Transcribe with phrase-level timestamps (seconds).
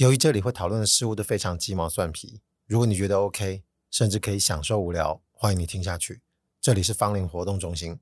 [0.00, 6.22] 由于这里会讨论的事物都非常鸡毛蒜皮，如果你觉得 OK，甚至可以享受无聊，欢迎你听下去。
[6.58, 8.00] 这里是芳林活动中心。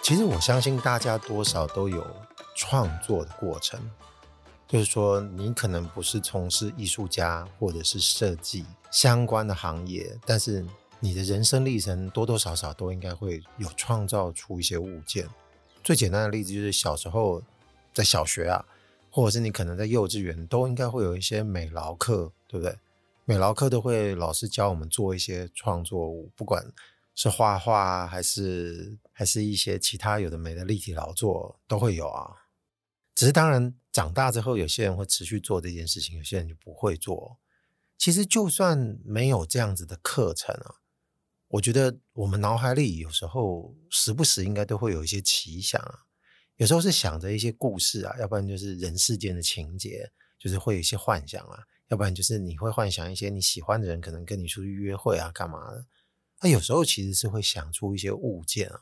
[0.00, 2.06] 其实我相信大家多少都有
[2.54, 3.80] 创作的过程，
[4.68, 10.64] 就是说你可能不是从事艺术家或者是设计相关的行业，但是
[11.00, 15.26] 你的人生历程多多少少都应该会有创造出一些物件。
[15.82, 17.42] 最简单的例子就是小时候
[17.92, 18.64] 在小学啊，
[19.10, 22.76] 或者是你可能在幼稚园，都应该会有一些美劳课，对不对？
[23.24, 26.64] 美劳课都会老师教我们做一些创作物，不管。
[27.20, 32.30] 是画画还是还是一些其他有的没的立体劳作都会有啊。
[33.12, 37.40] 只是当然长大之后，有些人会持续做这件事情，有些人就不会做。
[37.96, 40.76] 其实就算没有这样子的课程啊，
[41.48, 46.06] 我觉得我们脑海里有时候时不时应该都会有一些奇想啊。
[46.58, 55.84] 有时候是想着一些故事啊，要不然就是人世间的情节，就是会有一些幻想啊，要不然就是你会幻想一些你喜欢的人可能跟你出去约会啊，干嘛的。
[56.38, 58.78] 他有时候其实是会想出一些物件啊，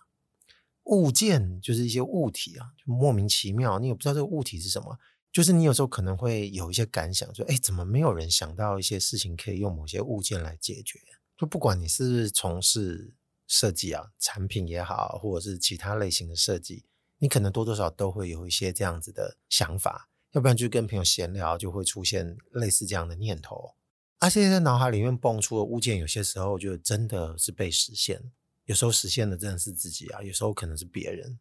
[0.86, 4.98] 物件就是一些物体啊，就莫名其妙，你也不知道这个物体是什么。
[5.32, 10.98] 就是你有时候可能会有一些感想，说：“哎，怎么没有人想到一些事情可以用某些物件来解决？”
[11.36, 13.12] 就不管你是从事
[13.46, 16.86] 设计啊，产品也好，或者是其他类型的设计，
[17.18, 23.74] 你可能多多少都会有一些这样子的想法，要不然就跟朋友闲聊，就会出现类似这样的念头。
[24.18, 28.32] 而且在脑海里面蹦出的物件，有些时候就真的是被实现，
[28.66, 31.38] 有时候实现的真的是自己啊，有时候可能是别人。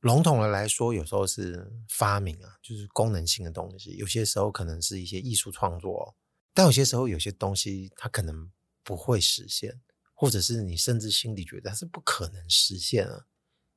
[0.00, 6.14] 笼统的来说，有时候是发明啊，就是功能性的东西；有些时候可能是一些艺术创作，
[6.52, 8.50] 但有些时候有些东西它可能
[8.84, 9.80] 不会实现，
[10.12, 13.26] 或者是你甚至心里觉得它是不可能实现啊，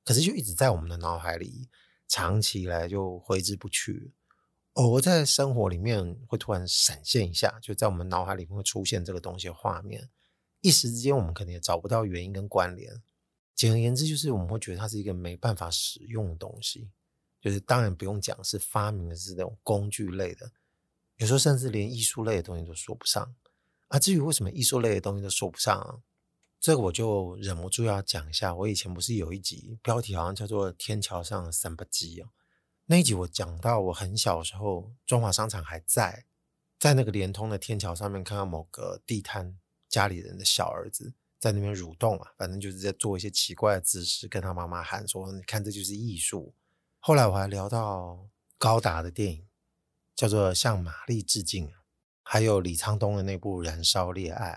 [0.03, 1.69] 可是就一直在我们的脑海里，
[2.08, 4.14] 长期来就挥之不去。
[4.74, 10.09] 偶尔在生活里面会突然闪现一下，就在我们脑海里面会出现这个东西画面，
[10.62, 13.02] 一时之间我们可能也找不到原因跟关联。
[13.56, 16.90] 简而言之，就是我们会觉得它是一个没办法使用的东西。
[17.42, 20.52] 就是当然不用讲是发明的是那种工具类的，
[21.16, 23.34] 有时候甚至连艺术类的东西都说不上。
[23.88, 26.00] 啊，至于为什么艺术类的东西都说不上啊，
[26.59, 28.53] 这个我就忍不住要讲一下。
[28.53, 32.30] 我以前不是有一集标题好像叫做《天桥上的三八鸡》哦。
[32.88, 36.26] 那一集我讲到我很小的时候，中华商场还在，
[36.78, 39.58] 在那个联通的天桥上面，看到某个地摊
[39.90, 46.54] 家里人的小儿子在那边蠕动啊，反正就是在做一些奇怪的姿势，跟他妈妈喊说：“你看，这就是艺术。”
[47.00, 49.48] 后来我还聊到高达的电影，
[50.16, 51.68] 叫做《向玛丽致敬》，
[52.24, 54.52] 还有李沧东的那部《燃烧烈爱》，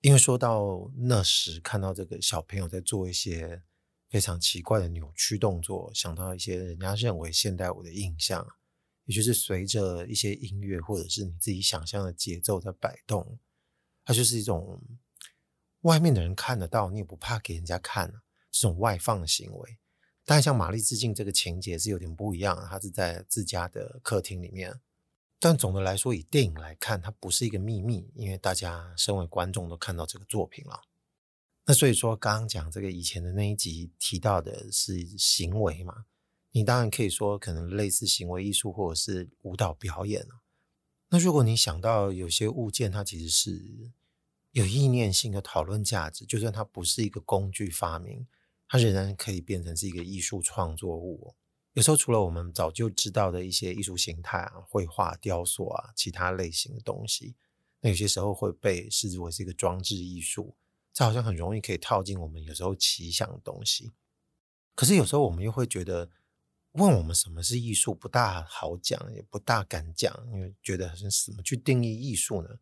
[0.00, 3.62] 因为说到那时看到这个小朋友在做一些。
[4.10, 8.48] 非常奇怪的扭曲动作，想到一些人家认为现代舞的印象，
[9.04, 13.38] 也就是随着一些音乐或者是你自己想象的节奏在摆动，
[14.08, 14.80] 它就是一种
[15.82, 18.10] 外面的人看得到，你也不怕给人家看
[18.50, 19.76] 这种外放的行为。
[20.24, 24.80] 但像玛丽致敬这个情节是有点不一样，它是在自家的客厅里面。
[25.38, 30.80] 但总的来说，以电影来看，它不是一个秘密，因为大家身为观众都看到这个作品了。
[31.66, 36.06] 那所以说，刚刚讲这个以前的那一集提到的是行为嘛？
[36.52, 40.26] 你当然可以说可能类似行为艺术或者是舞蹈表演。
[41.10, 43.90] 那如果你想到有些物件，它其实是
[44.58, 48.26] 有意念性的讨论价值，就算它不是一个工具发明，
[48.66, 51.32] 它仍然可以变成是一个艺术创作物。
[51.74, 57.36] 有时候除了我们早就知道的一些艺术形态啊，绘画、雕塑啊，其他类型的东西，
[57.82, 60.56] 那有些时候会被视之为是一个装置艺术。
[60.92, 63.92] 这好像很容易可以套进我们有时候奇想的东西，
[64.74, 66.10] 可是有时候我们又会觉得，
[66.72, 72.58] 问我们什么是艺术不大好讲，也不大敢讲，因为觉得好像怎么去定义艺术呢？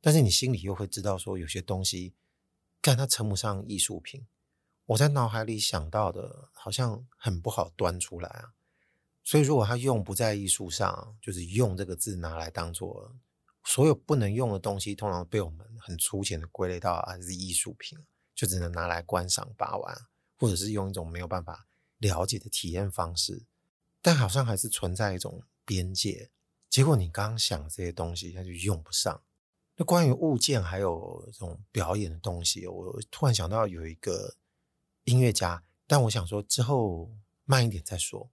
[0.00, 2.14] 但是你心里又会知道，说有些东西，
[2.80, 4.26] 但它称不上艺术品。
[4.86, 8.54] 我在脑海里想到的，好像很不好端出来啊。
[9.22, 13.14] 所以如果它用不在艺术上，就是用这个字拿来当做。
[13.64, 17.98] 所有不能用的东西，通常被我们很粗浅的归类到啊是艺术品，
[18.34, 20.06] 就只能拿来观赏把玩，
[20.38, 21.66] 或者是用一种没有办法
[21.98, 23.44] 了解的体验方式。
[24.00, 26.30] 但好像还是存在一种边界。
[26.70, 29.20] 结果你刚刚想这些东西，它就用不上。
[29.78, 34.34] 那关于物件还有这种表演的东西，我突然想到有一个
[35.04, 37.10] 音乐家，但我想说之后
[37.44, 38.28] 慢一点再说。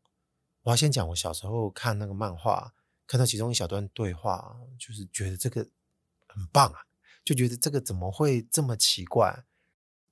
[0.64, 2.74] 我要先讲我小时候看那个漫画。
[3.08, 5.70] 看到其中一小段对话，就是觉得这个
[6.28, 6.80] 很棒啊，
[7.24, 9.46] 就觉得这个怎么会这么奇怪？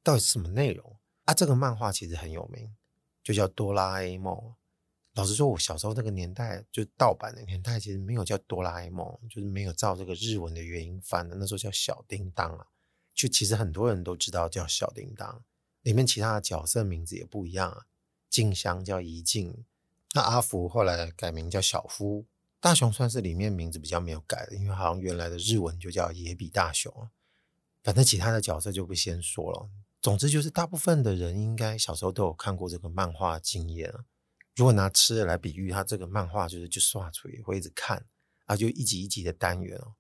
[0.03, 1.33] 到底是什么内容啊？
[1.33, 2.75] 这个漫画其实很有名，
[3.24, 4.35] 就叫《哆啦 A 梦》。
[5.13, 11.36] 老实说，我小时候那个年代，就盗版的年代，其实没有叫哆啦 A 梦，就是没有照这个日文的原音翻的。
[11.36, 12.65] 那时候叫小叮当啊，
[13.13, 15.44] 就其实很多人都知道叫小叮当，
[15.83, 17.86] 里面其他的角色名字也不一样啊。
[18.27, 19.63] 静香叫怡静，
[20.13, 22.25] 那阿福后来改名叫小夫，
[22.59, 27.12] 大雄算是里面名字比较没有改的，因为好像原来的日文就叫野比大雄啊。
[27.83, 29.69] 反正其他的角色就不先说了。
[30.01, 34.06] 总之就是，大部分的人应该小时候都有看过这个漫画经验啊。
[34.55, 38.05] 如果拿吃的来比喻，它这个漫画就是就刷出来会一直看
[38.45, 39.95] 啊，就一集一集的单元哦。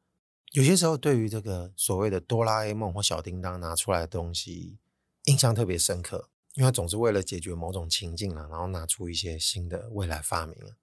[0.51, 4.77] 有些时候对于这个所谓的哆啦 A 梦或小叮当拿出来的东西，
[5.23, 10.75] 印象特别深刻，因为它总是为了解决某种情境了，然后拿出一些新的未来发明，然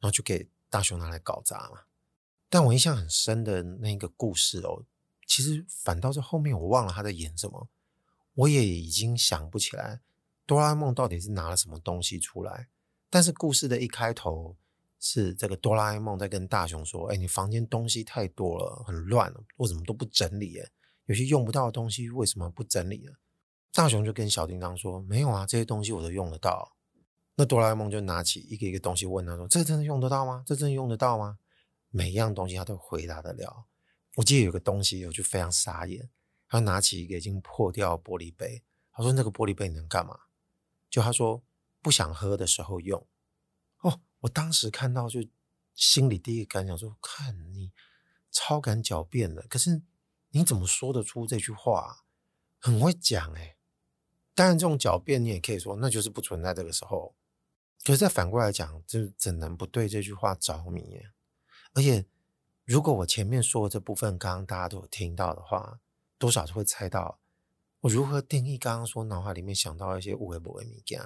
[0.00, 1.82] 后就给大雄拿来搞砸嘛。
[2.48, 4.82] 但我印象很深的那个故事哦，
[5.26, 7.68] 其实反倒是后面我忘了他在演什么，
[8.32, 10.00] 我也已经想不起来
[10.46, 12.68] 哆啦 A 梦到底是拿了什么东西出来。
[13.10, 14.56] 但是故事的一开头
[15.00, 20.58] 是这个哆啦 A 梦在跟大雄说：“哎，你房间东西太多了，很乱了，为什么都不整理？
[20.58, 20.68] 哎，
[21.06, 23.12] 有些用不到的东西为什么不整理呢？”
[23.72, 26.76] 大雄就跟小叮当说：“没有啊，这些东西我都用得到。”
[27.36, 30.42] 那哆啦 A 梦就拿起一个一个东西问他说：“这真的用得到吗？
[30.46, 31.38] 这真的用得到吗？”
[31.90, 33.64] 每一样东西他都回答得了。
[34.16, 36.10] 我记得有个东西我就非常傻眼，
[36.48, 38.62] 他拿起一个已经破掉玻璃杯，
[38.92, 40.14] 他说：“那个玻璃杯能干嘛？”
[40.90, 41.42] 就他说。
[41.80, 43.06] 不想喝的时候用
[43.80, 45.20] 哦，我当时看到就
[45.74, 47.72] 心里第一个感想说：看你
[48.30, 49.82] 超敢狡辩的，可是
[50.30, 52.04] 你怎么说得出这句话？
[52.58, 53.56] 很会讲哎。
[54.34, 57.14] 当然，这种狡辩你也可以说那就是不存在这个时候。
[57.84, 61.00] 可是再反过来讲，就怎能不对这句话着迷？
[61.74, 62.04] 而且，
[62.64, 65.80] 如果我前面说的这部分刚刚大家都有听到的话，
[66.18, 67.20] 多少都会猜到
[67.80, 71.00] 我如何定义刚刚说脑海里面想到一些无为不为物件。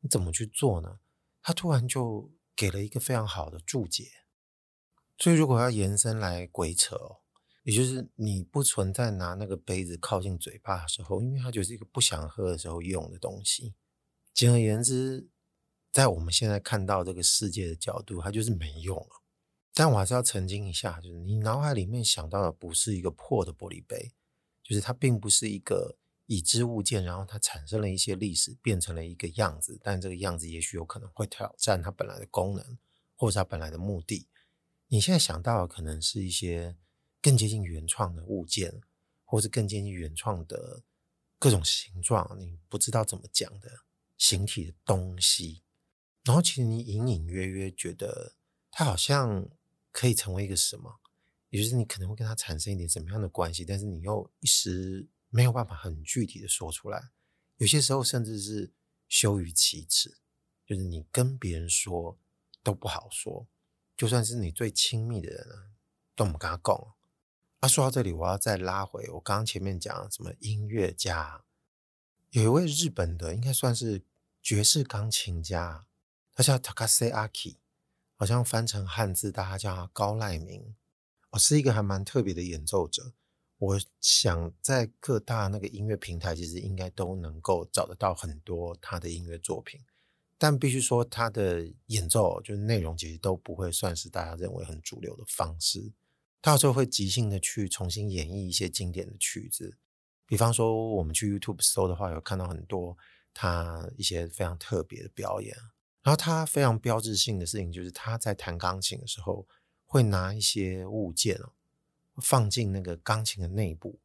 [0.00, 0.98] 你怎么去做呢？
[1.42, 4.10] 他突然就给了一个非常好的注解。
[5.18, 7.20] 所以如果要延伸来鬼扯哦，
[7.62, 13.74] 也就是你不存在拿那个杯子靠近嘴巴的时候，因为它就是一个不想喝的时候用的东西。
[14.32, 15.28] 简而言之，
[15.92, 19.22] 在我们现在看到这个世界的角度，它就是没用了。
[19.74, 24.12] 但我还是要澄清一下，就是你脑海里面想到的不是一个破的玻璃杯，
[24.62, 25.98] 就是它并不是一个。
[26.32, 32.78] 已知物件，然后它产生了一些历史，变成了一个样子，但这个样子也许有可能会挑战它本来的功能，
[33.16, 34.28] 或者它本来的目的。
[34.86, 36.76] 你现在想到的可能是一些
[37.20, 38.80] 更接近原创的物件，
[39.24, 40.84] 或是更接近原创的
[41.36, 43.68] 各种形状，你不知道怎么讲的
[44.16, 45.64] 形体的东西。
[46.22, 48.34] 然后其实你隐隐约约觉得
[48.70, 49.48] 它好像
[49.90, 51.00] 可以成为一个什么，
[51.48, 55.08] 也就是你可能会跟它产生一点什么样的关系，但是你又一时。
[55.30, 57.10] 没有办法很具体的说出来，
[57.56, 58.72] 有些时候甚至是
[59.08, 60.18] 羞于启齿，
[60.66, 62.18] 就是你跟别人说
[62.62, 63.46] 都不好说，
[63.96, 65.70] 就算是你最亲密的人啊，
[66.14, 66.94] 都不跟他讲。
[67.60, 71.44] 啊，说到这里，我要再拉回我刚刚前面讲什么音乐家，
[72.30, 74.02] 有一位日本的，应该算是
[74.42, 75.86] 爵士钢琴家，
[76.32, 77.58] 他叫 Takase Aki，
[78.16, 80.74] 好像翻成汉字，大家叫他高濑明，
[81.28, 83.12] 哦，是一个还蛮特别的演奏者。
[83.60, 89.78] 我想在各大那个音乐平台，其实应该都能够找得到很多他的音乐作品，
[90.38, 95.92] 但必须说他的演奏就是内容其实都不会算是大家认为很主流的方式。
[96.40, 99.76] 他有时候会即兴的去重新演绎一些经典的曲子，
[100.24, 102.96] 比方说我们去 YouTube 搜的话，有看到很多
[103.34, 105.54] 他一些非常特别的表演。
[106.02, 109.46] 然后他非常标志性的事情就是他在弹钢琴的时候
[109.84, 111.52] 会拿一些物件哦。
[112.16, 114.00] 放进那个钢琴的内部，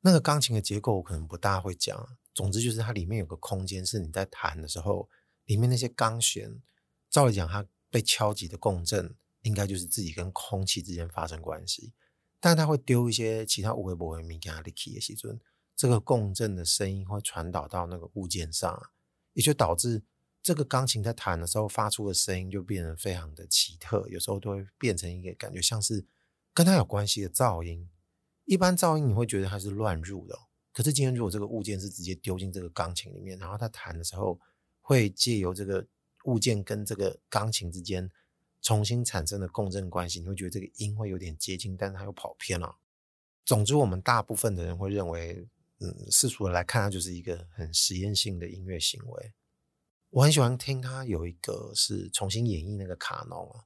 [0.00, 2.16] 那个钢琴的结构我可能不大会讲。
[2.34, 5.08] 总之就是它里面有个空间，是你在弹的时候，
[5.44, 6.62] 里面那些钢弦，
[7.10, 11.92] 照理讲它被敲击的共振，应该就是自己跟空气之间发生关系。
[12.40, 15.38] 但它会丢一些其他有的没的东西进去的时候，
[15.76, 18.82] 这个共振的声音会传导到那个物件上，
[19.34, 20.02] 也就导致
[20.42, 26.06] 这个钢琴在弹的时候发出的声音就变得非常的奇特，有时候都会变成一个感觉像是。
[26.54, 27.88] 跟它有关系的噪音，
[28.44, 30.38] 一般噪音你会觉得它是乱入的。
[30.72, 34.38] 可是今天如果这个物件是直接丢进这个钢琴里面，然后它弹的时候，
[34.80, 35.86] 会借由这个
[36.24, 38.10] 物件跟这个钢琴之间
[38.60, 42.76] 重新产生的共振关系，你会觉得这个音会有点接近，但是它又跑偏了。
[43.44, 45.46] 总之，我们大部分的人会认为，
[45.80, 49.32] 嗯，世俗的来看，它就是一个很实验性的音乐行为。
[50.10, 53.64] 我很喜欢听他有一个是重新演绎那个卡农啊。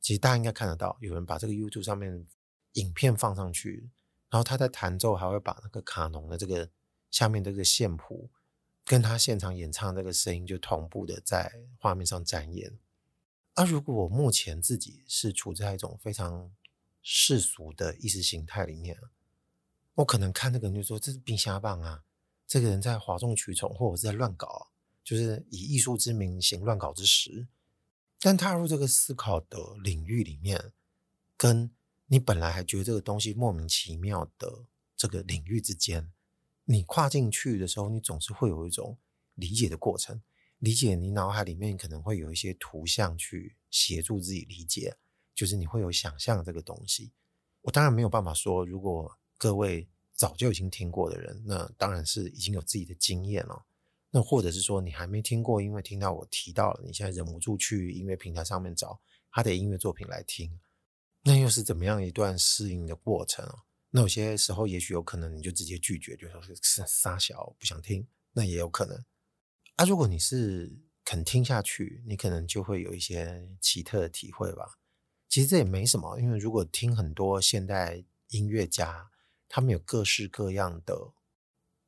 [0.00, 2.26] 其实大家应该看得到，有人把这个 YouTube 上面
[2.74, 3.90] 影片放上去，
[4.30, 6.70] 然后他在弹奏，还会把那个卡农的这个
[7.10, 8.30] 下面这个线谱，
[8.84, 12.78] 跟他现场演唱这个声音就同步的在画面上展演。
[13.54, 16.52] 而如果我目前自己是处在一种非常
[17.02, 18.96] 世俗的意识形态里面，
[19.94, 22.04] 我可能看那个人就说，这是冰瞎棒啊，
[22.46, 24.68] 这个人在哗众取宠，或者是在乱搞，
[25.02, 27.48] 就是以艺术之名行乱搞之实。
[28.20, 30.72] 但踏入这个思考的领域里面，
[31.36, 31.70] 跟
[32.06, 34.64] 你本来还觉得这个东西莫名其妙的
[34.96, 36.10] 这个领域之间，
[36.64, 38.96] 你跨进去的时候，你总是会有一种
[39.34, 40.22] 理解的过程。
[40.58, 44.96] 理解你脑海里面可能会有一些图像去协助自己理解，
[45.34, 47.12] 就是你会有想象这个东西。
[47.60, 53.66] 我当然没有办法说，如果各位早就已经听过的人，那当然是已经有自己的经验了。
[54.16, 58.98] 那或者是说你还没听过，因为听到我提到了，你现在忍不住去音乐平台上面找
[59.30, 60.58] 他的音乐作品来听，
[61.22, 63.64] 那又是怎么样一段适应的过程啊？
[63.90, 66.56] 那有些时候也许有可能你就直接拒绝，就说是
[66.86, 68.96] 杀小不想听，那也有可能。
[69.74, 74.78] 啊，如果你是肯听下去，你可能就会有一些奇特的体会吧。
[75.28, 79.10] 其实这也没什么，因为如果听很多现代音乐家，
[79.46, 81.12] 他们有各式各样的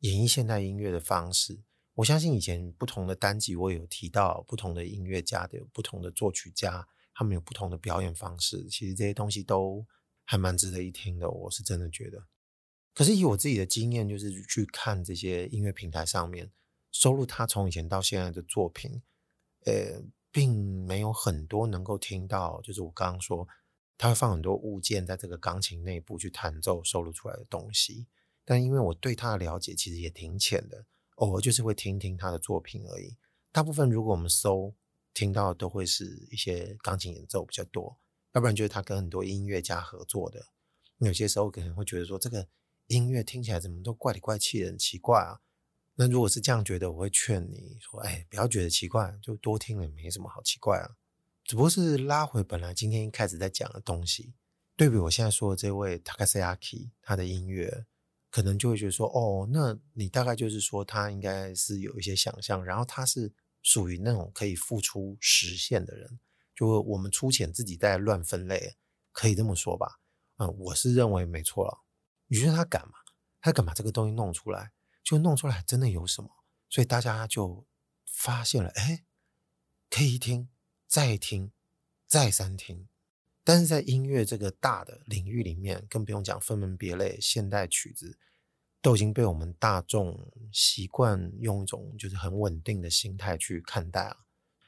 [0.01, 1.61] 演绎现代音乐的方式。
[1.99, 8.69] 我相信以前不同的单集我有提到，不同的音乐家的不同的作曲家，他们有不同的表演方式。
[8.69, 9.85] 其实这些东西都
[10.25, 12.25] 还蛮值得一听的，我是真的觉得。
[12.95, 16.53] 可是以我自己的经验，就是去看这些音乐平台上面。
[16.93, 19.03] 收录他从以前到现在的作品，
[19.65, 20.01] 呃，
[20.31, 23.47] 并没有很多能够听到，就是我刚刚说，
[23.97, 28.07] 他会放很多物件在这个钢琴内部去弹奏收录出来的东西。
[28.45, 30.87] 但因为我对他的了解其实也挺浅的，
[31.19, 33.17] 偶尔就是会听听他的作品而已。
[33.53, 34.75] 大部分如果我们搜
[35.15, 37.97] 听到都会是一些钢琴演奏比较多，
[38.33, 40.47] 要不然就是他跟很多音乐家合作的。
[40.99, 42.47] 有些时候可能会觉得说，这个
[42.87, 45.41] 音乐听起来怎么都怪里怪气的，很奇怪啊。
[45.95, 50.97] 那如果是这样觉得，我会劝你说：“哎，不要觉得奇怪，就多听了，没什么好奇怪啊。”
[51.45, 54.35] 只不过是拉回本来今天一开始在讲的东西，
[54.77, 57.87] 对比我现在说的这位 Takashi 他的音乐，
[58.31, 63.33] 可能就会觉得说：“哦，那你大概就是说他应该是有一些想象，然后他是
[63.63, 66.21] 属于那种可以付出实现的人。”
[66.55, 68.77] 就我们粗浅自己在乱分类，
[69.13, 70.01] 可以这么说吧？
[70.39, 71.85] 嗯，我是认为没错了。
[72.27, 72.95] 你觉得他敢吗？
[73.41, 74.73] 他敢把这个东西弄出来？
[75.05, 76.29] 就弄出来真的有什么，
[76.69, 77.65] 所以大家就
[78.05, 79.05] 发现了，哎，
[79.89, 80.49] 可以听，
[80.87, 81.53] 再听，
[82.07, 82.89] 再三听。
[83.49, 88.19] 但是在音乐这个大的领域里面，更不用讲分门别类，现代曲子
[88.83, 94.19] 都已经被我们大众习惯用一种就是很稳定的心态去看待了。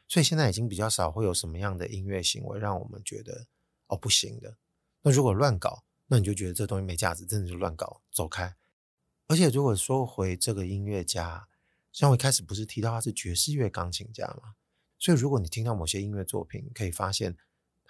[0.08, 3.48] 所以现在已经比较少会有什么样的音乐行为让我们觉得
[3.88, 4.56] 哦不行的。
[5.02, 8.56] 那如果乱搞，那你就觉得这东西没价值，真的就乱搞，走开。
[9.26, 11.46] 而且，如果说回这个音乐家，
[11.92, 14.54] 像我一开始不是提到他是爵士乐钢琴家嘛？
[14.98, 17.36] 所以，如果你听到某些音乐作品，可以发现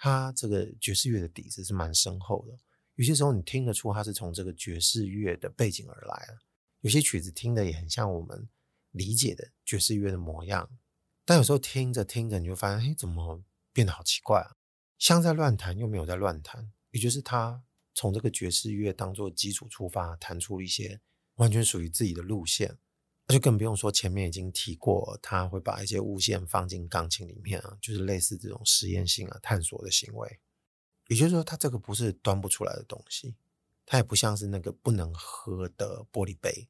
[0.03, 2.57] 他这个爵士乐的底子是蛮深厚的。
[2.95, 6.39] 有些时候，你听得出他是从这个爵士乐的背景而来的。
[6.79, 8.49] 有些曲子听的也很像我们
[8.89, 10.67] 理解的爵士乐的模样，
[11.23, 14.55] 但有时候听着听着，你就发现，哎，怎么变得好奇怪啊？
[14.97, 16.71] 像在乱弹，又没有在乱弹。
[16.89, 20.99] 也就是他从这个爵士乐当做基础出发，弹出了一些。
[21.35, 22.77] 完全属于自己的路线，
[23.31, 30.39] 就更不用说前面已经提过，他会把一些物件放进钢琴里面啊，就是类似这种实验性啊、探索的行为。
[31.07, 33.35] 也就是说，他这个不是端不出来的东西，
[33.85, 36.67] 他也不像是那个不能喝的玻璃杯。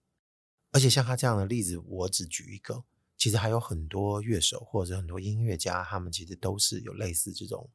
[0.71, 2.83] 而且像他这样的例子，我只举一个，
[3.17, 7.69] 其实还有很多乐手或者很多音乐家，他们其实都是有类似这种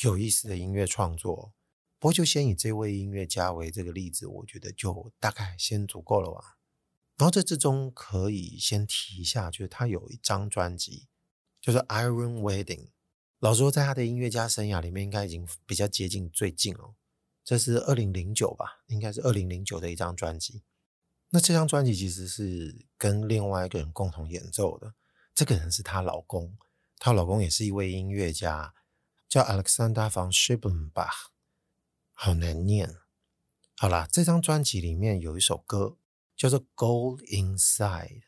[0.00, 1.52] 有意思的音乐创作。
[1.98, 6.57] 不过就先以这位音乐家为这个例子，我觉得就大概先足够了吧。
[7.18, 11.08] 然后这之中可以先提一下，就是他有一张专辑，
[11.60, 12.88] 就是 Iron Wedding。
[13.40, 16.94] 老实说，在他的音乐家生涯里面，应该已经比较接近最近了。
[17.44, 20.62] 这是二零零九吧，应该是二零零九的一张专辑。
[21.30, 24.94] 那这张专辑其实是跟另外一个人共同演奏的，
[25.34, 26.56] 这个人是她老公，
[26.98, 28.74] 她老公也是一位音乐家，
[29.28, 31.26] 叫 Alexander von Schiebenbach。
[32.12, 32.96] 好难念。
[33.76, 35.96] 好啦，这张专辑里面有一首歌
[36.38, 38.20] 叫做《Gold Inside》，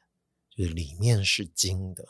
[0.51, 2.09] 就是里面是金的。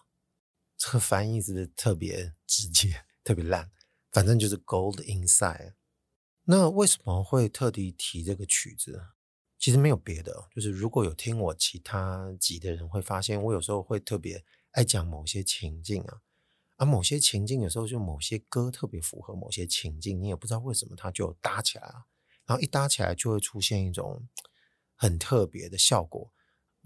[0.78, 3.70] 这个翻译是不是特别直接、特别烂？
[4.10, 5.74] 反正就是 Gold Inside。
[6.44, 9.08] 那为什么会特地提这个曲子？
[9.58, 16.22] 其实没有别的，就是如果有听我其他集的人会发现，我有时候会特别爱讲某些情境啊。
[16.78, 22.06] 而、啊、某些情境有时候就某些歌特别符合某些情境，你也不知道为什么它就搭起来了，
[22.46, 24.26] 然后一搭起来就会出现一种
[25.00, 26.30] 很特别的效果。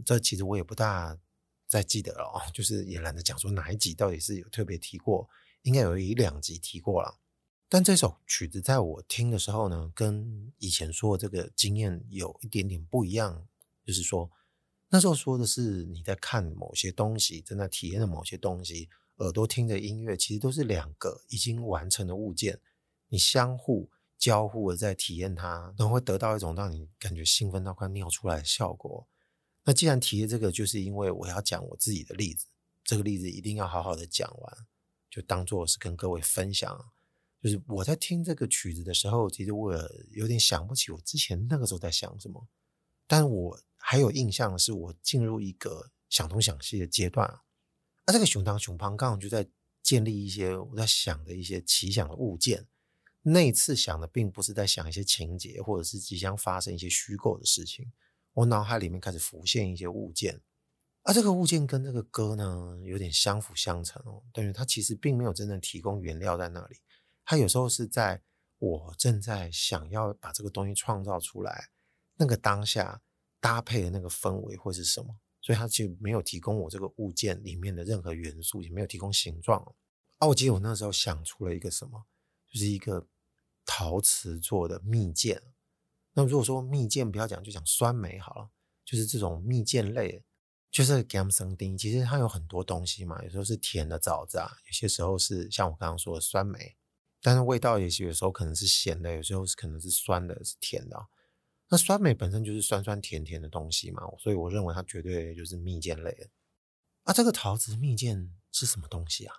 [0.05, 1.19] 这其实我也不大
[1.67, 5.29] 再记得了， 就是也懒得讲说哪一集到底是有特别提过，
[5.63, 7.19] 应该有一两集提过了。
[7.69, 13.49] 但这首曲子在我听的时候呢，跟以前说的这个经验有一点点不一样，
[13.85, 14.31] 就是说
[14.91, 18.89] 那时候说的是你在看某些东西，正在体验的某些东西。
[19.17, 22.61] 耳朵听的音乐其实都是两个已经完成的物件，
[23.09, 23.91] 你相互
[24.25, 29.07] 交互的在体验它，然后会得到一种让你感觉兴奋到快尿出来的效果。
[29.65, 32.47] 那既然提的这个，就是因为我要讲我自己的例子，
[32.83, 34.67] 这个例子一定要好好的讲完，
[35.11, 36.93] 就当做是跟各位分享。
[37.43, 39.75] 就是我在听这个曲子的时候，其实我
[40.13, 42.49] 有点想不起我之前那个时候在想什么，
[43.07, 47.41] 但我还有印象的是我进入一个想东想西的阶段。
[48.07, 49.47] 那、这个熊当熊胖刚好就在
[49.83, 52.67] 建立一些我在想的一些奇想的物件。
[53.27, 57.91] 那一次想的并不是在想一些情节，或者是即将发生一些虚构的事情。
[58.35, 60.41] 我脑海里面开始浮现一些物件，
[61.03, 64.23] 而、啊、这个物件跟这个歌呢有点相辅相成哦。
[64.33, 66.77] 等于它其实并没有真正提供原料在那里，
[67.25, 68.21] 它有时候是在
[68.59, 71.69] 我正在想要把这个东西创造出来，
[72.17, 73.01] 那个当下
[73.41, 75.17] 搭配的那个氛围会是什么。
[75.41, 79.61] 所以它其实没有提供我这个物件里面的任何元素，也没有提供形状。
[80.19, 82.03] 啊，我记得我那时候想出了一个什么，
[82.51, 83.07] 就是一个
[83.65, 85.41] 陶瓷做的蜜饯。
[86.13, 88.51] 那如果说蜜饯不要讲，就讲酸梅好了，
[88.85, 90.23] 就是这种蜜饯类，
[90.71, 91.77] 就是甘生丁。
[91.77, 96.77] 其实它有很多东西嘛，有时候是甜的枣子啊，有些时候是像我刚刚说的酸梅，
[97.21, 101.07] 但是味道也许有时候可能是咸的，有时候是可能是酸的，是甜的。
[101.69, 106.29] 那酸梅本身就是酸酸甜甜的东西嘛，所以我认为它绝对就是蜜饯类的。
[107.03, 109.35] 啊，这个陶瓷蜜饯是什么东西啊？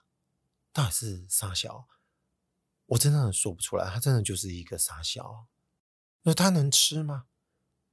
[0.73, 1.87] 到底是啥小？
[2.87, 5.47] 我真的说不出来，它真的就是一个傻笑？
[6.23, 7.25] 那它能吃吗？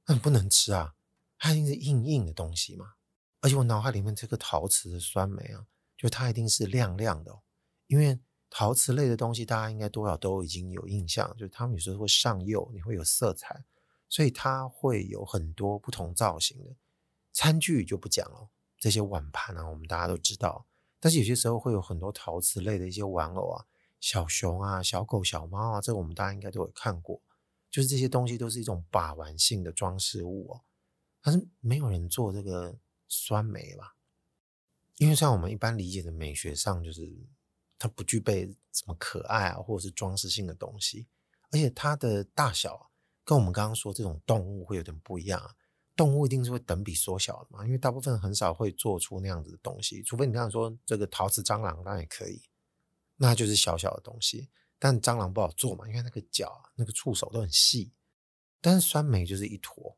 [0.07, 0.95] 那不能吃啊，
[1.37, 2.93] 它一定是硬硬的东西嘛。
[3.41, 5.67] 而且我脑海里面这个陶瓷的酸梅啊，
[5.97, 7.41] 就它一定是亮亮的，
[7.87, 13.65] 因为陶瓷类的东西大家应该多少都已经有印象，就是它们有时候会上釉，你会有色彩。
[14.09, 16.75] 所以它会有很多不同造型的
[17.31, 20.67] 餐具就不讲了，这些碗盘啊，我们大家都知道。
[20.99, 23.65] 但是有些时候会有很多陶瓷类的一些玩偶啊，
[24.03, 27.21] 小熊啊、小狗、小猫啊，这个我们大家应该都有看过。
[27.71, 30.61] 就是这些东西都是一种把玩性的装饰物哦。
[31.21, 32.75] 但是没有人做这个
[33.07, 33.95] 酸梅吧？
[34.97, 37.09] 因为像我们一般理解的美学上，就是
[37.79, 41.07] 它不具备什么可爱啊，或者是装饰性的东西，
[41.51, 42.91] 而且它的大小。
[43.23, 45.55] 跟我们刚刚说这种动物会有点不一样，
[45.95, 52.41] 动物一定是会等比缩小的嘛，因为大部分很少会做出那样子的东西，除非你刚刚说这个陶瓷蟑螂，当然也可以，
[53.27, 54.49] 那就是小小的东西。
[54.77, 57.93] 但蟑螂不好做嘛，因为那个脚，那个触手都很细。
[58.59, 59.97] 但是酸梅就是一坨。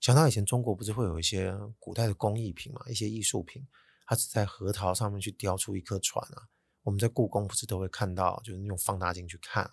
[0.00, 3.66] 想到以前中国不是会有一些古代的工艺品嘛，一些艺术品，
[4.06, 6.48] 它是在核桃上面去雕出一颗船啊。
[6.82, 9.72] 我们在故宫不是都会看到，就是用放大镜去看啊，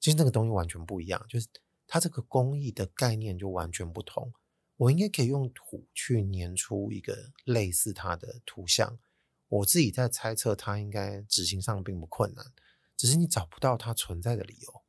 [0.00, 1.46] 其实那个东西完全不一样，就是。
[1.92, 4.32] 它这个工艺的概念就完全不同，
[4.76, 8.96] 我应该可以用土去粘出一个类似它的图像。
[9.50, 12.46] 我自己在猜测，它应该执行上并不困难，
[12.96, 14.82] 只是你找不到它存在的理由，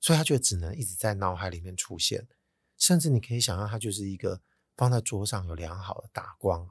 [0.00, 2.26] 所以它就只能一直在脑海里面出现。
[2.76, 4.42] 甚至你可以想象，它就是一个
[4.76, 6.68] 放在桌上有良好的打光，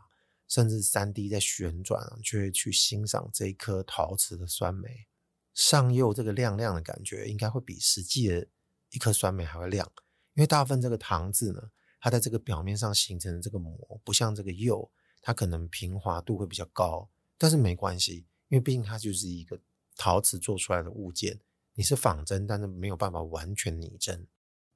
[0.48, 5.08] 甚至三 D 在旋转，就会去欣赏这一颗陶瓷的酸梅
[5.54, 8.48] 上釉，这个亮亮的感觉，应该会比实际的。
[8.92, 9.86] 一颗酸梅还会亮，
[10.34, 11.62] 因为大部分这个糖渍呢，
[12.02, 14.90] 它在这个表面上形成的这个膜，不像这个釉，
[15.22, 17.10] 它可能平滑度会比较高。
[17.38, 19.60] 但是没关系，因为毕竟它就是一个
[19.96, 21.40] 陶瓷做出来的物件，
[21.74, 24.28] 你是仿真，但是没有办法完全拟真。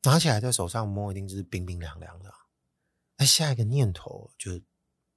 [0.04, 2.34] 拿起来在手上摸，一定就是冰冰凉凉的。
[3.18, 4.62] 那下一个念头就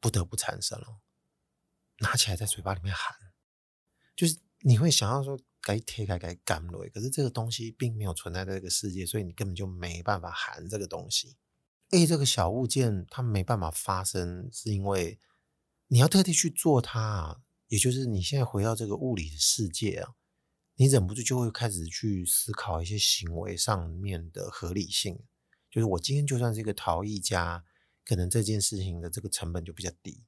[0.00, 0.98] 不得不产生了，
[1.98, 3.16] 拿起来在嘴巴里面含，
[4.14, 5.38] 就是你会想要说。
[5.62, 11.36] 该贴开该干了，可是这个东西并没有存在在这个世界，所以你根本就没办法含这个东西。
[11.90, 15.18] 诶，这个小物件它没办法发生，是因为
[15.88, 20.14] 你要特地去做它，也就是你现在回到这个物理的世界啊，
[20.74, 25.18] 你忍不住就会开始去思考一些行为上面的合理性。
[25.70, 27.64] 就是我今天就算是一个陶艺家，
[28.04, 30.24] 可能这件事情的这个成本就比较低，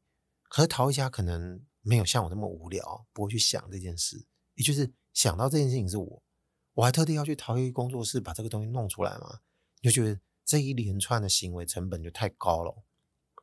[0.49, 4.93] 可是陶艺家可能没有像我那么无聊，不会去想这件事，也就是。
[5.15, 6.23] 想到这件事情是我，
[6.75, 9.41] 我还特地要去陶艺工作室把这个东西弄出来嘛？
[9.81, 12.83] 你就觉得这一连串的行为成本就太高了，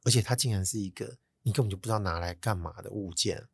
[0.01, 3.47] 而且它竟然是一个你根本就不知道拿来干嘛的物件，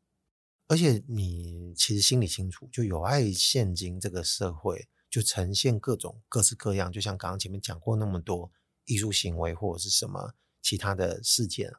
[0.67, 8.49] 而且你其实心里清楚，就有碍现今这个社会，就呈现各种各式各样，就像刚刚前面讲过那么多
[8.85, 11.73] 艺术行为或者是什么其他的事件，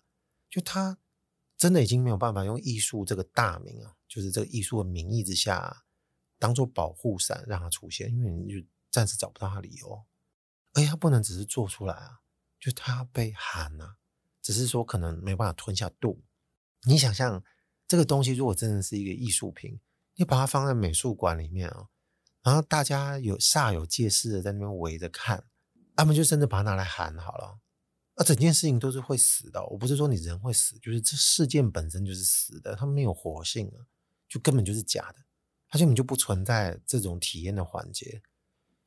[0.50, 0.98] 就他
[1.56, 5.84] 真的已经没有办法用艺术这个大名啊，就是这个艺术的名义之下，
[6.38, 10.04] 当做保护伞让它出现，因为你就暂时找不到它理由，
[10.74, 12.20] 而且它不能只是做出来啊，
[12.58, 13.96] 就它被喊啊，
[14.40, 16.22] 只是说可能没办法吞下肚。
[16.84, 17.42] 你想象
[17.86, 19.80] 这个东西如果真的是一个艺术品，
[20.14, 21.88] 你把它放在美术馆里面啊，
[22.42, 25.44] 然后大家有煞有介事的在那边围着看，
[25.94, 27.60] 他们就真的把它拿来喊好了，
[28.16, 29.64] 那整件事情都是会死的。
[29.66, 33.86] 我不是说你人会死，就是这事件本身就是死的，它没有活性了，
[34.28, 35.24] 就根本就是假的。
[35.68, 38.22] 它根本就不存在这种体验的环节，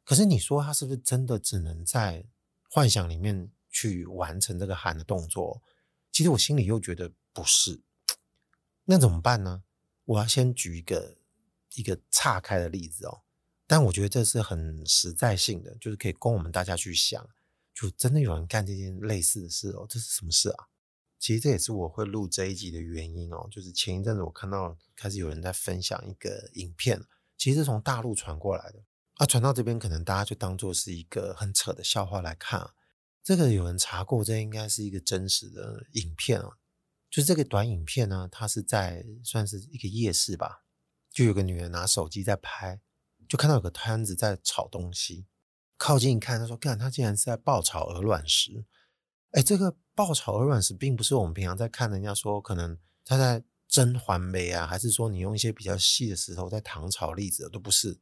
[0.05, 2.23] 可是你说他是不是真的只能在
[2.69, 5.61] 幻想里面去完成这个喊的动作？
[6.11, 7.81] 其实我心里又觉得不是，
[8.85, 9.63] 那怎么办呢？
[10.05, 11.17] 我要先举一个
[11.73, 13.23] 一个岔开的例子哦，
[13.67, 17.27] 但我觉得这是很实在性的，就是可以供我们大家去想，
[17.73, 20.67] 就真的有人干这件类似的事哦，这是什么事啊？
[21.17, 27.03] 其实这也是我会录这一集的原因哦，就是前一阵子我看到开始有人在分享一个影片，
[27.35, 28.83] 其实是从大陆传过来的，
[29.15, 32.73] 啊，传到这边可能大家就当做是一个很扯的笑话来看啊。
[33.23, 36.57] 这个有人查过，这应该是一个真实的影片啊，
[37.09, 40.63] 就是这个短影片呢，它是在算是一个夜市吧，
[41.11, 42.79] 就有个女人拿手机在拍，
[43.27, 45.25] 就看到有个摊子在炒东西，
[45.77, 48.65] 靠近一看，他说：“干，他竟然是在爆炒鹅卵石。”
[49.31, 57.99] 哎，这个爆炒鹅卵石并不是我们平常在看人家说，可能他在蒸环梅啊，还是说你用一些比较细的石头在糖炒栗子，都不是，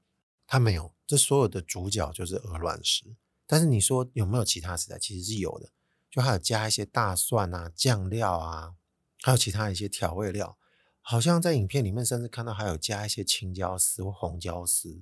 [0.53, 0.93] 他没有。
[1.07, 3.15] 这所有的主角就是鹅卵石。
[3.47, 4.99] 但是你说有没有其他食材？
[4.99, 5.71] 其实是有的，
[6.11, 8.75] 就还有加一些大蒜啊、酱料啊，
[9.23, 10.55] 还有其他一些调味料。
[11.01, 15.01] 好像在影片里面甚至看到还有加一些青椒丝或红椒丝，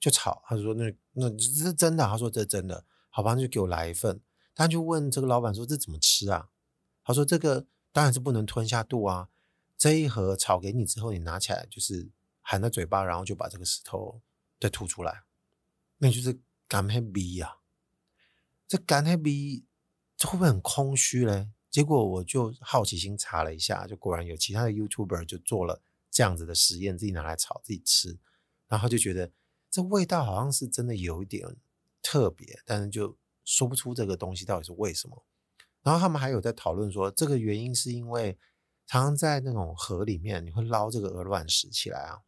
[0.00, 0.42] 就炒。
[0.46, 4.18] 他说那那这是真的，他说这真的，好吧，那就给我来一份。
[4.54, 6.48] 他就问这个老板说：“这怎么吃啊？”
[7.04, 9.28] 他说：“这个当然是不能吞下肚啊。
[9.76, 12.08] 这一盒炒给你之后，你拿起来就是
[12.40, 14.22] 含在嘴巴，然后就把这个石头
[14.58, 15.22] 再吐出来，
[15.98, 17.58] 那就是干黑逼呀。
[18.66, 19.64] 这干黑逼
[20.16, 21.48] 这会不会很空虚嘞？
[21.70, 28.18] 结果我就好奇心查了一下，就果然有其他的 YouTuber 就做了这样子的实验，自己拿来炒自己吃，
[28.66, 29.30] 然后就觉得
[29.70, 31.56] 这味道好像是真的有一点
[32.02, 33.16] 特别，但是就。
[33.48, 35.24] 说不出这个东西到底是为什么，
[35.80, 38.36] 然后他们还有在讨论说，这个原因是因为
[38.88, 42.24] 常常在那种河里面，你会捞这个鹅卵石起来啊。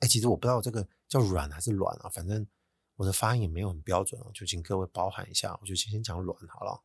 [0.00, 2.46] 哎，其实我不知道这个叫卵还是卵啊，反正
[2.96, 5.56] 我的发音也没有很标准哦，就请各位包涵一下。
[5.60, 6.82] 我就先先讲卵好了。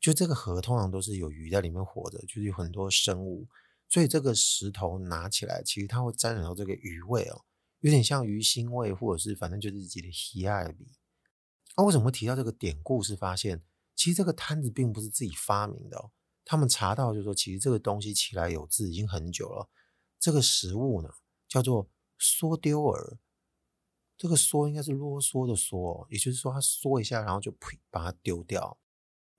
[0.00, 3.46] 就这个河通常都是有鱼在里面活着，就是有很多生物，
[3.88, 7.44] 所以这个石头拿起来，其实它会沾染到这个鱼味哦，
[7.80, 10.90] 有点像鱼腥味，或者是反正就是自己的喜爱比。
[11.76, 13.00] 那、啊、为什么会提到这个典故？
[13.02, 13.62] 是发现
[13.94, 16.10] 其实这个摊子并不是自己发明的哦。
[16.44, 19.70] 他们查到就是说，其实这个东西起来有字已经很久了。
[20.18, 21.08] 这个食物呢，
[21.48, 21.88] 叫做
[22.22, 23.18] 梭丢饵。
[24.16, 28.78] 这个梭应该是啰嗦的嗦，也就是说，它嗦一下，然后就呸把它丢掉。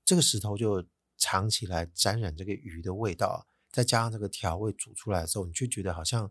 [0.03, 0.85] 这个石头就
[1.17, 6.29] 藏起来沾染这个鱼的味道，再加上这个调味煮出来的时候，你就觉得好像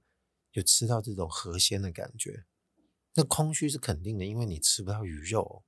[0.52, 2.44] 有吃到这种河鲜的感觉。
[3.14, 5.64] 那空虚是肯定的，因为你吃不到鱼肉。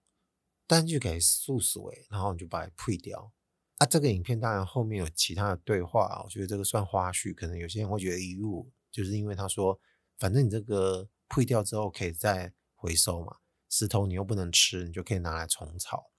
[0.66, 3.30] 但就给素素诶，然后你就把它退掉
[3.76, 3.84] 啊。
[3.84, 9.78] 这个影片当然后面有其他的对话，我觉得这个算花絮，可能有些人会觉得咦，就是因为他说，
[10.18, 13.37] 反正你这个退掉之后可以再回收嘛，
[13.68, 16.11] 石头你又不能吃，你就可以拿来虫草。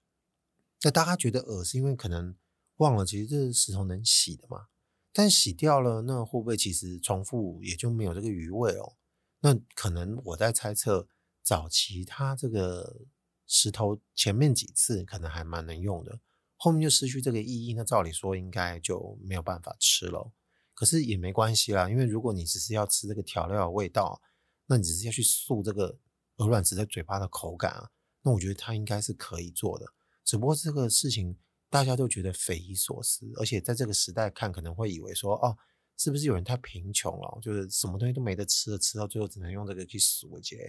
[0.84, 2.36] 那大家觉得恶是因为可能
[2.78, 4.68] 忘了，其实这是石头能洗的嘛？
[5.12, 8.98] 但洗掉了，那会不会其实重复也就没有这个余味哦？
[9.40, 11.08] 那可能我在猜测，
[11.44, 13.08] 早期它这个。
[13.48, 16.20] 石头前面几次可能还蛮能用的，
[16.56, 17.76] 后面就失去这个意义。
[17.76, 20.32] 那照理说应该就没有办法吃了。
[20.76, 24.22] 可是也没关系啦，因为如果你只是要吃这个调料的味道，
[24.68, 25.98] 那你只是要去素这个
[26.36, 27.90] 鹅卵石在嘴巴的口感啊，
[28.22, 29.86] 那我觉得它应该是可以做的。
[30.24, 31.36] 只不过这个事情
[31.70, 35.58] 大家都觉得匪夷所思，而且在这个时代看可能会以为说，哦，
[35.98, 40.30] 是不是有人太贫穷了，就是什么东西都没得吃了，吃到最后只能用这个去塑。
[40.30, 40.64] 我觉得？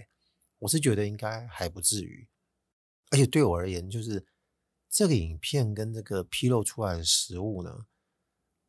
[0.59, 2.27] 我是觉得应该还不至于。
[3.11, 4.25] 而且对我而言，就是
[4.89, 7.85] 这个影片跟这个披露出来的食物呢，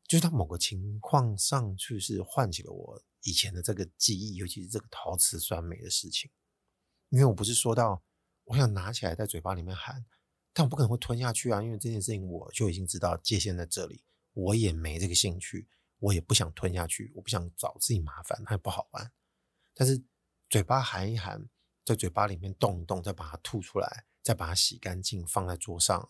[0.08, 6.30] 就是它某个情况上去是唤起了我以前的这个记忆，尤其是这个陶瓷酸梅的事情。
[7.10, 8.02] 因为我不是说到
[8.44, 10.04] 我想拿起来在嘴巴里面含，
[10.54, 15.68] 但我不可能会吞下去啊，因为这件事情我就已经知道界限在这里，我也没这个兴趣，
[15.98, 19.12] 我也不想吞下去，我不想找自己麻烦，它也不好玩。
[19.74, 20.02] 但是
[20.48, 21.46] 嘴巴含一含，
[21.84, 26.08] 在嘴巴里面动一动，再把它吐出来，再把它洗干净，放在桌上，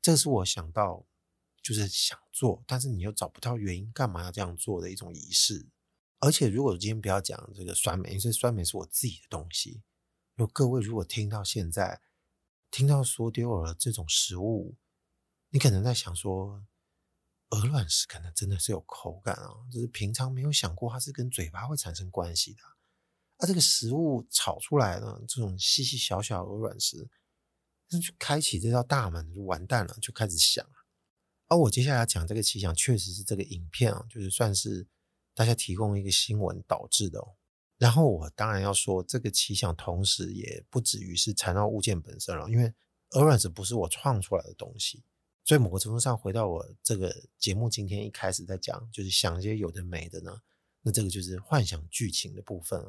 [0.00, 1.04] 这是我想到
[1.62, 5.68] 就是想做，但是你又找不到原因，干嘛要这样做的一种仪式。
[6.18, 9.82] 而且如果今天不要讲这个酸梅，因为酸梅是我自己的东西。
[10.36, 12.00] 有各位如果听到现在，
[12.70, 14.76] 听到说丢了这种食物，
[15.50, 16.64] 你可能在想说。
[17.50, 22.60] 鹅卵石可能真的是有口感啊，就是平常没有想过它是跟嘴巴会产生关系的。
[23.38, 27.08] 啊、这个食物炒出来的这种细细小小鹅卵石，
[27.88, 30.62] 那就开启这道大门就完蛋了，就开始想。
[31.48, 34.86] 而、我接下来讲这个奇想，确实是这个影片啊，就是算是
[35.34, 37.34] 大家提供一个新闻导致的哦。
[37.78, 42.72] 然后我当然要说，这个奇想同时也不止于是缠绕物件本身了，因为
[43.10, 45.04] 鹅卵石不是我创出来的东西。
[45.44, 50.42] 所以某个程度上，回到我这个节目今天一开始在讲，就是想一些有的没的呢，
[50.82, 52.84] 那这个就是幻想剧情的部分。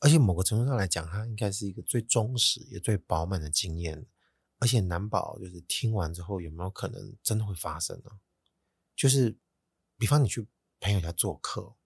[0.00, 4.06] 而且某个程度上来讲，它应该是一个最忠实也最饱满的经验，
[4.58, 8.10] 而且难保就是听完之后有没有可能真的会发生呢？
[8.96, 9.38] 就是
[9.96, 10.46] 比方你去
[10.80, 11.76] 朋友家做客，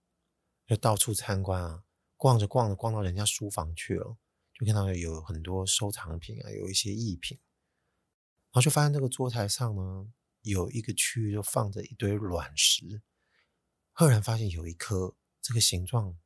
[0.67, 1.85] 就到处参观啊，
[2.17, 4.17] 逛着逛着逛到人家书房去了，
[4.55, 7.39] 就看到有很多收藏品啊，有一些艺品。
[8.51, 13.03] 然后就发现这个桌台上呢，有一个区域就放着一堆卵石，
[13.93, 16.19] 赫然发现有一颗这个形状，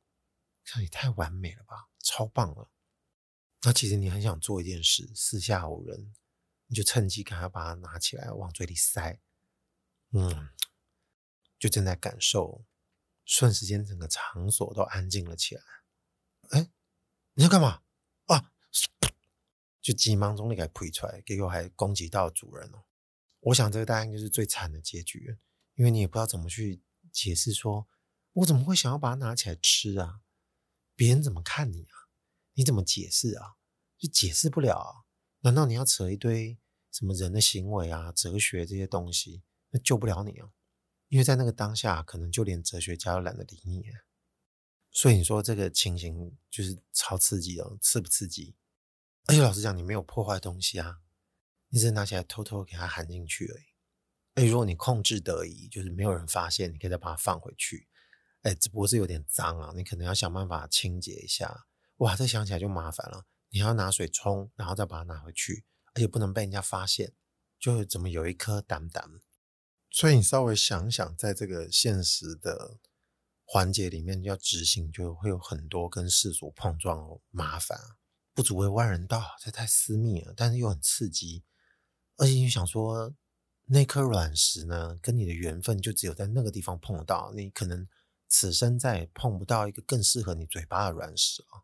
[0.65, 2.69] 看也太完美了吧，超棒了。
[3.63, 6.13] 那其实你很想做一件事，四下无人，
[6.67, 9.19] 你就趁机赶快把它拿起来往嘴里塞，
[10.11, 10.49] 嗯，
[11.57, 12.65] 就正在感受，
[13.25, 15.61] 瞬时间整个场所都安静了起来。
[16.49, 16.69] 哎，
[17.33, 17.81] 你要干嘛？
[18.25, 18.51] 啊！
[19.81, 22.83] 就急忙中你给推出来，结果还攻击到主人哦。
[23.39, 25.37] 我想这个答案就是最惨的结局，
[25.75, 27.87] 因为你也不知道怎么去解释，说
[28.33, 30.21] 我怎么会想要把它拿起来吃啊？
[30.95, 32.11] 别人怎么看你啊？
[32.53, 33.55] 你怎么解释啊？
[33.97, 35.06] 就解释不了啊。
[35.41, 36.57] 难道你要扯一堆
[36.91, 40.49] 什么人的行为啊、哲学这些东西，那救不了你啊？
[41.09, 43.85] 因为在那个当下，可能就连哲学家都懒得理你。
[44.91, 48.55] 所以你说这个情形就是超刺激的，刺不刺激？
[49.27, 51.01] 而且老实讲，你没有破坏东西啊，
[51.69, 53.63] 你只是拿起来偷偷给它含进去而已。
[54.35, 57.87] 哎，如果你控制得宜，就是没有人发现，你可以再把它放回去。
[58.41, 61.67] 哎，只不过是有点脏啊，你可能要想办法清洁一下。
[61.97, 67.13] 哇，这想起来就麻烦了，你要拿水冲，然后再把它拿回去，而且不能被人家发现。
[67.59, 69.19] 就怎么有一颗胆胆？
[69.89, 72.77] 所以你稍微想想，在这个现实的
[73.43, 77.79] 环节里面要执行，就会有很多跟世俗碰撞哦，麻烦。
[78.33, 81.43] 不足为外人道，这太私密了，但是又很刺激。
[82.17, 83.15] 而且你想说，
[83.65, 87.87] 那颗卵石呢，跟你的缘分就只有在那个地方碰到，你可能
[88.27, 91.63] 此生再也碰不到一个更适合你嘴巴的卵石了。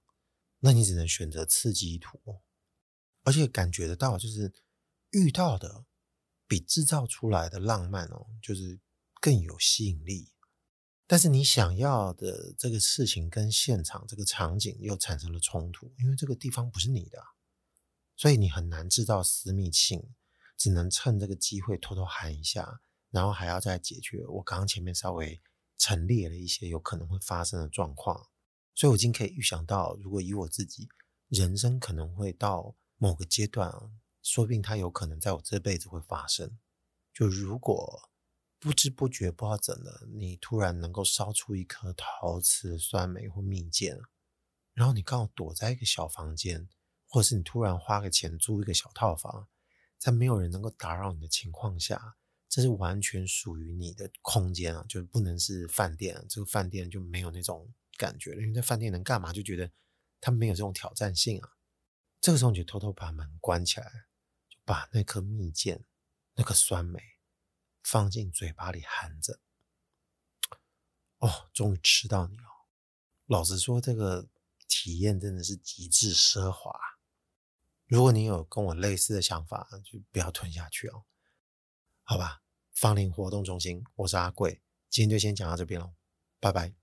[0.65, 2.39] 那你只能选择刺激图，
[3.23, 4.54] 而且感觉得到，就是
[5.12, 5.84] 遇到的
[6.47, 8.80] 比制造出来的浪漫哦，就是
[9.19, 10.32] 更有吸引力。
[11.06, 17.21] 但是你想要的这个事情跟现场这个场景又产生了冲突，因为这个地方不是你的，
[18.15, 20.15] 所以你很难制造私密性，
[20.58, 25.41] 只能趁这个机会偷偷喊一下，然后还要再解决我刚刚前面稍微
[25.78, 28.30] 陈列了一些有可能会发生的状况，
[28.75, 30.88] 所以我已经可以预想到，如果以我自己
[31.29, 33.71] 人生可能会到某个阶段，
[34.21, 36.57] 说不定它有可能在我这辈子会发生，
[37.13, 38.09] 就如果。
[38.59, 43.99] 不知不觉，不知道怎的，你突然能够烧出一颗陶瓷酸梅或蜜饯，
[44.73, 46.69] 然后你刚好躲在一个小房间，
[47.05, 49.49] 或者是你突然花个钱租一个小套房，
[49.97, 52.15] 在没有人能够打扰你的情况下，
[52.47, 59.34] 这是完全属于你的空间啊，就不能是饭店，这个饭店就没有那种感觉了，因为在饭店能干嘛？
[59.34, 59.71] 就觉得
[60.19, 61.49] 它没有这种挑战性啊。
[62.21, 63.86] 这个时候你就偷偷把门关起来，
[64.49, 65.84] 就把那颗蜜饯、
[66.36, 67.01] 那颗酸梅。
[67.86, 69.41] 放进嘴巴里含着，
[71.17, 72.43] 哦，终于吃到你了。
[73.25, 74.29] 老实说，这个
[74.69, 76.73] 体验真的是极致奢华。
[77.88, 81.03] 如果你有跟我类似的想法，就不要吞下去哦。
[82.03, 85.93] 好吧，芳邻活动中心，我是阿贵，今天就先讲到这边喽，
[86.39, 86.83] 拜拜。